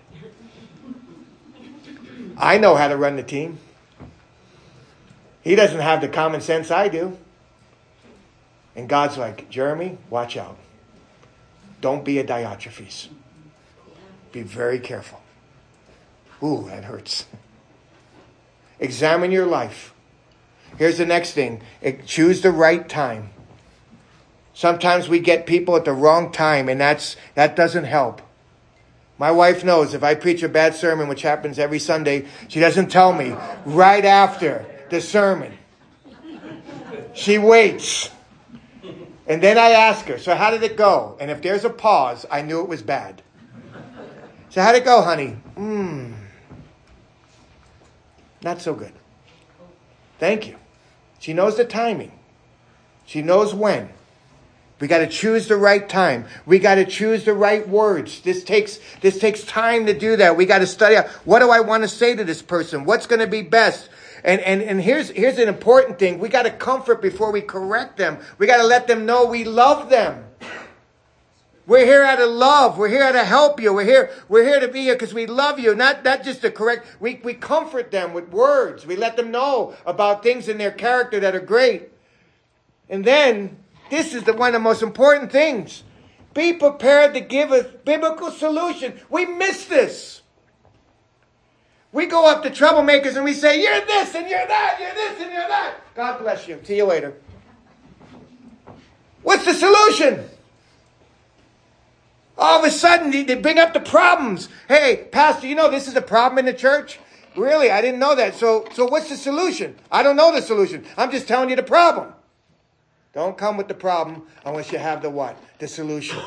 [2.36, 3.58] I know how to run the team.
[5.42, 7.18] He doesn't have the common sense I do.
[8.74, 10.56] And God's like, Jeremy, watch out.
[11.80, 13.08] Don't be a Diotrephes.
[14.32, 15.20] Be very careful.
[16.42, 17.26] Ooh, that hurts.
[18.78, 19.92] Examine your life.
[20.78, 21.60] Here's the next thing
[22.06, 23.30] choose the right time.
[24.54, 28.20] Sometimes we get people at the wrong time, and that's, that doesn't help.
[29.16, 32.90] My wife knows if I preach a bad sermon, which happens every Sunday, she doesn't
[32.90, 35.56] tell me right after the sermon.
[37.14, 38.10] She waits.
[39.26, 41.16] And then I ask her, So, how did it go?
[41.20, 43.22] And if there's a pause, I knew it was bad.
[44.50, 45.36] So, how'd it go, honey?
[45.56, 46.14] Mmm.
[48.42, 48.92] Not so good.
[50.18, 50.56] Thank you.
[51.18, 52.12] She knows the timing,
[53.06, 53.90] she knows when.
[54.80, 56.24] We got to choose the right time.
[56.46, 58.22] We got to choose the right words.
[58.22, 60.38] This takes, this takes time to do that.
[60.38, 62.86] We got to study out what do I want to say to this person?
[62.86, 63.90] What's going to be best?
[64.24, 66.18] And, and, and here's, here's an important thing.
[66.18, 68.20] We got to comfort before we correct them.
[68.38, 70.24] We got to let them know we love them.
[71.70, 72.78] We're here out of love.
[72.78, 73.72] We're here to help you.
[73.72, 75.72] We're here, we're here to be here because we love you.
[75.72, 76.84] Not, not just to correct.
[76.98, 78.84] We, we comfort them with words.
[78.84, 81.90] We let them know about things in their character that are great.
[82.88, 83.56] And then
[83.88, 85.84] this is the one of the most important things.
[86.34, 88.98] Be prepared to give a biblical solution.
[89.08, 90.22] We miss this.
[91.92, 95.22] We go up to troublemakers and we say, You're this and you're that, you're this
[95.22, 95.76] and you're that.
[95.94, 96.58] God bless you.
[96.64, 97.14] See you later.
[99.22, 100.29] What's the solution?
[102.40, 104.48] All of a sudden, they bring up the problems.
[104.66, 106.98] Hey, Pastor, you know this is a problem in the church?
[107.36, 107.70] Really?
[107.70, 108.34] I didn't know that.
[108.34, 109.76] So, so what's the solution?
[109.92, 110.86] I don't know the solution.
[110.96, 112.14] I'm just telling you the problem.
[113.12, 115.36] Don't come with the problem unless you have the what?
[115.58, 116.18] The solution.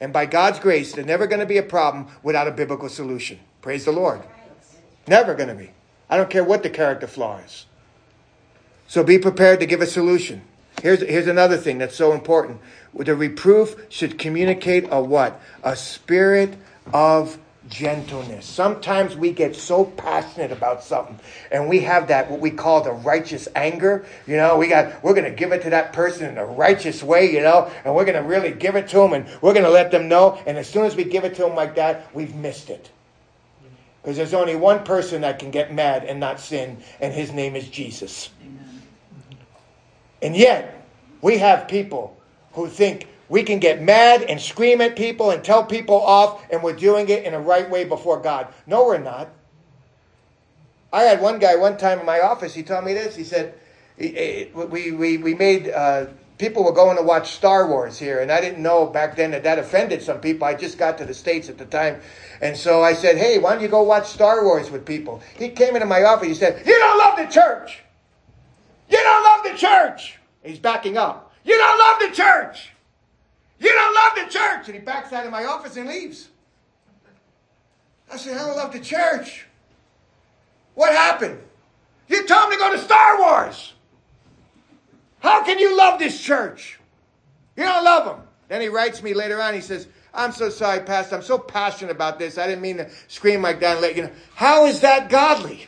[0.00, 3.38] And by God's grace, there's never going to be a problem without a biblical solution.
[3.60, 4.22] Praise the Lord.
[5.06, 5.72] Never going to be.
[6.08, 7.66] I don't care what the character flaw is.
[8.86, 10.42] So be prepared to give a solution.
[10.82, 12.60] Here's, here's another thing that's so important.
[12.94, 15.40] The reproof should communicate a what?
[15.62, 16.56] A spirit
[16.92, 18.46] of gentleness.
[18.46, 21.18] Sometimes we get so passionate about something
[21.50, 24.06] and we have that what we call the righteous anger.
[24.26, 27.02] You know, we got we're going to give it to that person in a righteous
[27.02, 29.64] way, you know, and we're going to really give it to them and we're going
[29.64, 32.14] to let them know and as soon as we give it to them like that,
[32.14, 32.90] we've missed it.
[34.02, 37.56] Because there's only one person that can get mad and not sin and his name
[37.56, 38.30] is Jesus.
[38.40, 38.65] Amen.
[40.26, 40.84] And yet,
[41.22, 42.20] we have people
[42.54, 46.64] who think we can get mad and scream at people and tell people off, and
[46.64, 48.48] we're doing it in a right way before God.
[48.66, 49.28] No, we're not.
[50.92, 53.14] I had one guy one time in my office, he told me this.
[53.14, 53.54] He said,
[53.98, 56.06] we, we, we made, uh,
[56.38, 59.44] people were going to watch Star Wars here, and I didn't know back then that
[59.44, 60.44] that offended some people.
[60.44, 62.00] I just got to the States at the time.
[62.40, 65.22] And so I said, hey, why don't you go watch Star Wars with people?
[65.38, 67.84] He came into my office, he said, you don't love the church.
[68.88, 70.18] You don't love the church.
[70.42, 71.32] He's backing up.
[71.44, 72.72] You don't love the church.
[73.58, 74.66] You don't love the church.
[74.66, 76.28] And he backs out of my office and leaves.
[78.10, 79.46] I said, I don't love the church.
[80.74, 81.38] What happened?
[82.08, 83.72] You told me to go to Star Wars.
[85.20, 86.78] How can you love this church?
[87.56, 88.26] You don't love them.
[88.48, 89.54] Then he writes me later on.
[89.54, 91.16] He says, I'm so sorry, Pastor.
[91.16, 92.38] I'm so passionate about this.
[92.38, 94.12] I didn't mean to scream like that and let you know.
[94.34, 95.66] How is that godly?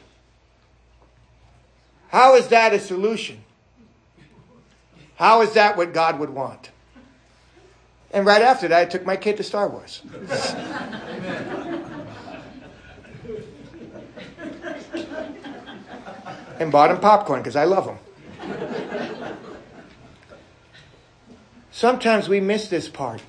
[2.09, 3.44] How is that a solution?
[5.16, 6.71] How is that what God would want?
[8.12, 10.03] And right after that, I took my kid to Star Wars.
[16.59, 17.99] and bought him popcorn because I love him.
[21.71, 23.23] Sometimes we miss this part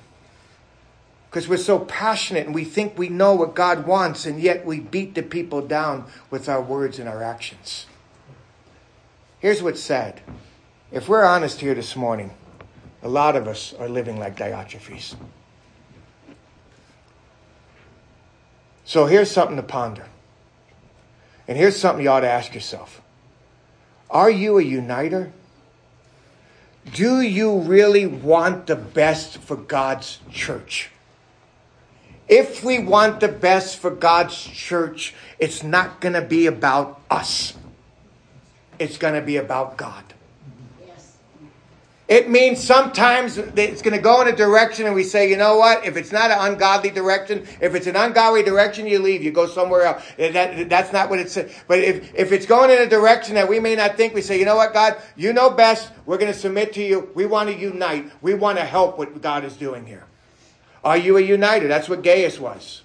[1.28, 4.80] because we're so passionate and we think we know what God wants, and yet we
[4.80, 7.86] beat the people down with our words and our actions.
[9.40, 10.20] Here's what's sad.
[10.92, 12.30] If we're honest here this morning,
[13.02, 15.16] a lot of us are living like Diotrephes.
[18.84, 20.06] So here's something to ponder.
[21.48, 23.00] And here's something you ought to ask yourself
[24.10, 25.32] Are you a uniter?
[26.92, 30.90] Do you really want the best for God's church?
[32.28, 37.54] If we want the best for God's church, it's not going to be about us.
[38.80, 40.02] It's going to be about God.
[42.08, 45.58] It means sometimes it's going to go in a direction and we say, you know
[45.58, 45.84] what?
[45.84, 49.22] If it's not an ungodly direction, if it's an ungodly direction, you leave.
[49.22, 50.02] You go somewhere else.
[50.18, 51.38] That, that's not what it's.
[51.68, 54.40] But if, if it's going in a direction that we may not think, we say,
[54.40, 55.00] you know what, God?
[55.14, 55.92] You know best.
[56.04, 57.10] We're going to submit to you.
[57.14, 58.10] We want to unite.
[58.22, 60.04] We want to help what God is doing here.
[60.82, 61.68] Are you a uniter?
[61.68, 62.82] That's what Gaius was.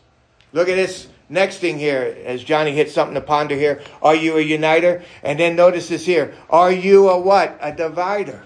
[0.53, 3.81] Look at this next thing here, as Johnny hits something to ponder here.
[4.01, 5.03] Are you a uniter?
[5.23, 6.33] And then notice this here.
[6.49, 7.57] Are you a what?
[7.61, 8.43] A divider.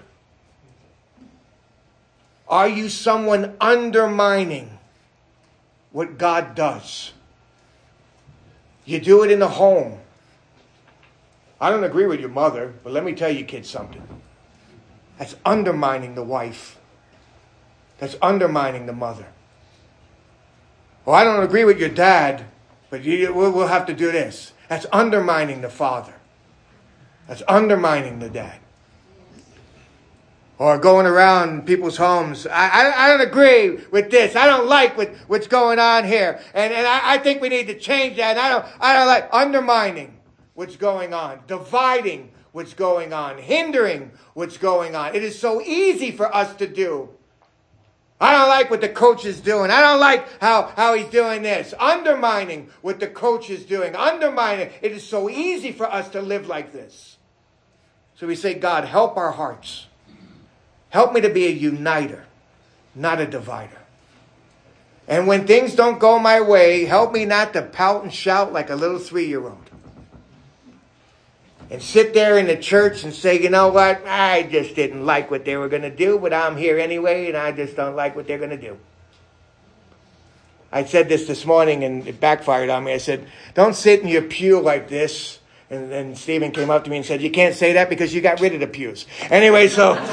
[2.48, 4.78] Are you someone undermining
[5.92, 7.12] what God does?
[8.84, 9.98] You do it in the home.
[11.60, 14.02] I don't agree with your mother, but let me tell you, kids, something.
[15.18, 16.78] That's undermining the wife.
[17.98, 19.26] That's undermining the mother.
[21.04, 22.46] Well, I don't agree with your dad,
[22.90, 24.52] but you, we'll have to do this.
[24.68, 26.14] That's undermining the father.
[27.26, 28.60] That's undermining the dad
[30.60, 32.46] or going around people's homes.
[32.46, 34.36] I, I, I, don't agree with this.
[34.36, 36.38] I don't like what, what's going on here.
[36.52, 38.36] And, and I, I think we need to change that.
[38.36, 40.18] I don't, I don't like undermining
[40.52, 45.14] what's going on, dividing what's going on, hindering what's going on.
[45.14, 47.08] It is so easy for us to do.
[48.20, 49.70] I don't like what the coach is doing.
[49.70, 51.72] I don't like how, how he's doing this.
[51.78, 53.96] Undermining what the coach is doing.
[53.96, 54.70] Undermining.
[54.82, 57.16] It is so easy for us to live like this.
[58.16, 59.86] So we say, God, help our hearts.
[60.90, 62.26] Help me to be a uniter,
[62.94, 63.78] not a divider.
[65.08, 68.68] And when things don't go my way, help me not to pout and shout like
[68.68, 69.69] a little three year old
[71.70, 75.30] and sit there in the church and say, you know what, I just didn't like
[75.30, 78.16] what they were going to do, but I'm here anyway, and I just don't like
[78.16, 78.76] what they're going to do.
[80.72, 82.92] I said this this morning and it backfired on me.
[82.92, 85.38] I said, don't sit in your pew like this.
[85.68, 88.20] And then Stephen came up to me and said, you can't say that because you
[88.20, 89.06] got rid of the pews.
[89.22, 89.94] Anyway, so.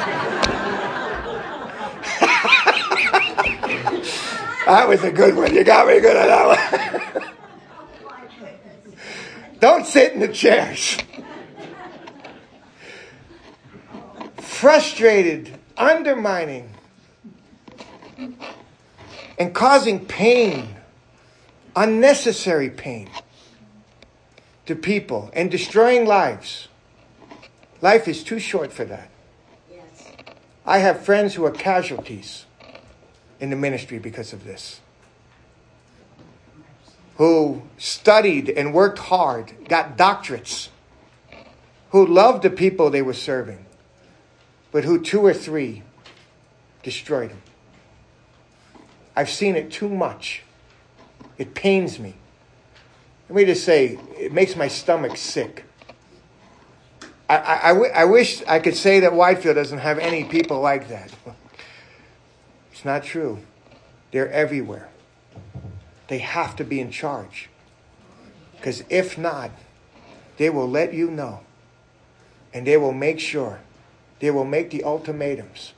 [4.66, 5.54] that was a good one.
[5.54, 7.34] You got me good on that one.
[9.60, 10.98] don't sit in the chairs.
[14.58, 16.68] Frustrated, undermining,
[19.38, 20.76] and causing pain,
[21.76, 23.08] unnecessary pain
[24.66, 26.70] to people and destroying lives.
[27.82, 29.12] Life is too short for that.
[29.72, 30.12] Yes.
[30.66, 32.46] I have friends who are casualties
[33.40, 34.82] in the ministry because of this.
[37.18, 40.70] Who studied and worked hard, got doctorates,
[41.92, 43.67] who loved the people they were serving,
[44.78, 45.82] but who two or three
[46.84, 47.42] destroyed him.
[49.16, 50.44] I've seen it too much.
[51.40, 52.14] It pains me.
[53.28, 55.66] Let me just say, it makes my stomach sick.
[57.28, 60.62] I, I, I, w- I wish I could say that Whitefield doesn't have any people
[60.62, 61.12] like that.
[62.72, 63.40] It's not true.
[64.12, 64.90] They're everywhere.
[66.08, 67.50] They have to be in charge.
[68.52, 69.50] Because if not,
[70.38, 71.40] they will let you know.
[72.54, 73.62] And they will make sure
[74.20, 75.74] they will make the ultimatums.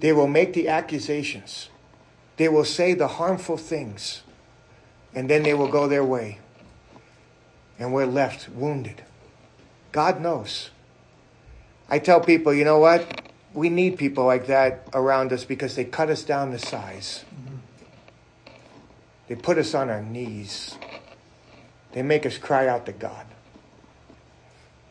[0.00, 1.70] They will make the accusations.
[2.36, 4.22] They will say the harmful things.
[5.14, 6.38] And then they will go their way.
[7.78, 9.02] And we're left wounded.
[9.92, 10.70] God knows.
[11.88, 13.22] I tell people, you know what?
[13.54, 17.24] We need people like that around us because they cut us down to size.
[19.28, 20.76] They put us on our knees.
[21.92, 23.26] They make us cry out to God.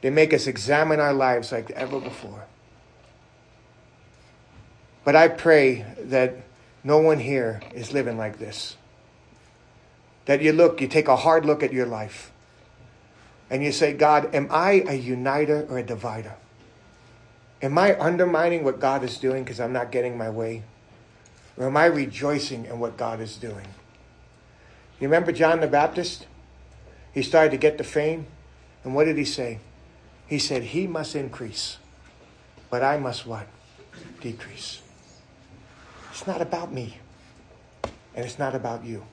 [0.06, 2.45] They make us examine our lives like ever before.
[5.03, 6.36] But I pray that
[6.84, 8.78] no one here is living like this.
[10.26, 12.32] That you look, you take a hard look at your life,
[13.49, 16.36] and you say, God, am I a uniter or a divider?
[17.64, 20.62] Am I undermining what God is doing because I'm not getting my way?
[21.58, 23.70] Or am I rejoicing in what God is doing?
[24.99, 26.28] You remember John the Baptist?
[27.12, 28.28] He started to get the fame.
[28.84, 29.62] And what did he say?
[30.28, 31.78] He said, He must increase,
[32.69, 33.47] but I must what?
[34.21, 34.82] Decrease.
[36.11, 36.97] It's not about me,
[38.15, 39.05] and it's not about you.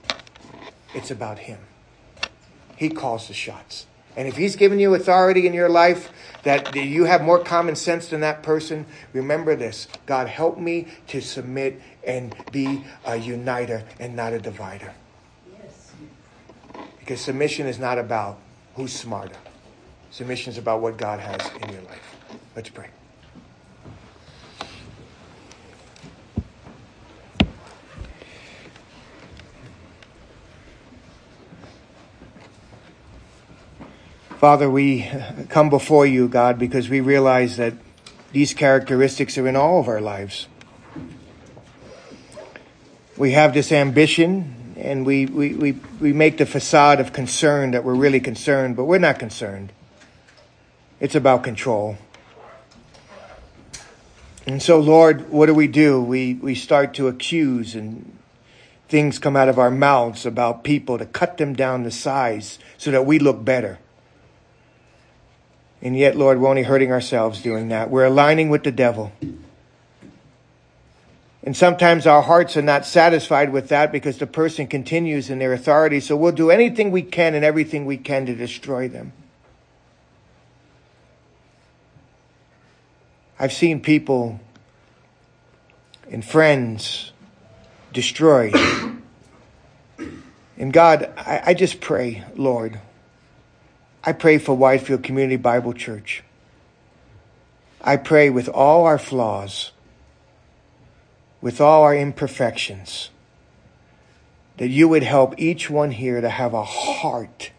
[0.95, 1.59] It's about Him.
[2.77, 3.87] He calls the shots.
[4.17, 6.11] And if He's given you authority in your life,
[6.43, 11.21] that you have more common sense than that person, remember this God, help me to
[11.21, 14.93] submit and be a uniter and not a divider.
[15.53, 15.93] Yes.
[16.99, 18.39] Because submission is not about
[18.75, 19.37] who's smarter.
[20.13, 22.17] Submission is about what God has in your life.
[22.55, 22.89] Let's pray.
[34.39, 35.09] Father, we
[35.49, 37.73] come before you, God, because we realize that
[38.33, 40.47] these characteristics are in all of our lives.
[43.17, 47.83] We have this ambition and we, we, we, we make the facade of concern that
[47.83, 49.73] we're really concerned, but we're not concerned.
[51.03, 51.99] It's about control.
[54.47, 56.01] And so, Lord, what do we do?
[56.01, 58.17] We, we start to accuse, and
[58.89, 62.93] things come out of our mouths about people to cut them down to size so
[62.93, 63.81] that we look better.
[65.83, 67.91] And yet, Lord, we're only hurting ourselves doing that.
[67.91, 69.11] We're aligning with the devil.
[71.43, 75.53] And sometimes our hearts are not satisfied with that because the person continues in their
[75.53, 75.99] authority.
[75.99, 79.13] So we'll do anything we can and everything we can to destroy them.
[83.43, 84.39] I've seen people
[86.09, 87.11] and friends
[87.93, 88.55] destroyed.
[90.57, 92.79] and God, I, I just pray, Lord,
[94.05, 96.23] I pray for Whitefield Community Bible Church.
[97.81, 99.73] I pray with all our flaws,
[101.41, 103.11] with all our imperfections,
[104.59, 107.51] that you would help each one here to have a heart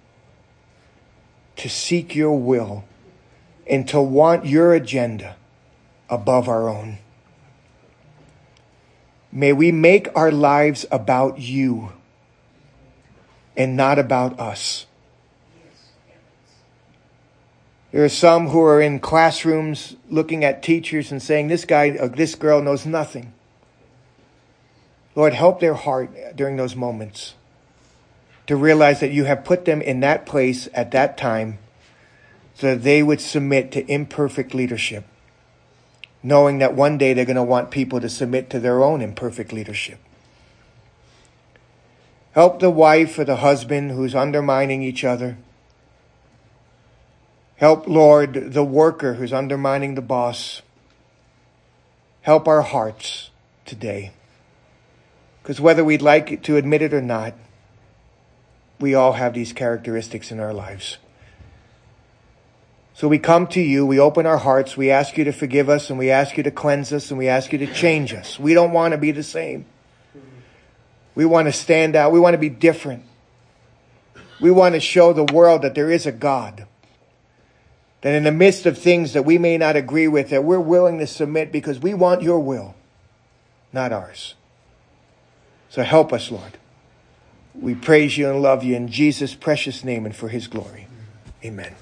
[1.58, 2.86] to seek your will
[3.68, 5.36] and to want your agenda
[6.14, 7.00] above our own.
[9.32, 11.94] May we make our lives about you
[13.58, 14.86] and not about us.
[17.92, 22.08] There are some who are in classrooms looking at teachers and saying, This guy or
[22.08, 23.34] this girl knows nothing.
[25.16, 27.36] Lord, help their heart during those moments
[28.48, 31.60] to realize that you have put them in that place at that time
[32.56, 35.06] so that they would submit to imperfect leadership,
[36.24, 39.52] knowing that one day they're going to want people to submit to their own imperfect
[39.52, 40.00] leadership.
[42.32, 45.38] Help the wife or the husband who's undermining each other.
[47.58, 50.62] Help, Lord, the worker who's undermining the boss.
[52.22, 53.30] Help our hearts
[53.66, 54.14] today.
[55.42, 57.34] Because whether we'd like to admit it or not,
[58.80, 60.98] we all have these characteristics in our lives.
[62.96, 65.90] So we come to you, we open our hearts, we ask you to forgive us,
[65.90, 68.38] and we ask you to cleanse us, and we ask you to change us.
[68.38, 69.66] We don't want to be the same.
[71.16, 72.12] We want to stand out.
[72.12, 73.04] We want to be different.
[74.40, 76.68] We want to show the world that there is a God.
[78.02, 81.00] That in the midst of things that we may not agree with, that we're willing
[81.00, 82.76] to submit because we want your will,
[83.72, 84.36] not ours.
[85.70, 86.58] So help us, Lord.
[87.56, 90.88] We praise you and love you in Jesus' precious name and for his glory.
[91.44, 91.76] Amen.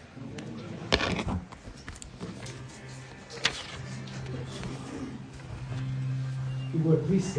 [6.84, 7.26] Lord, please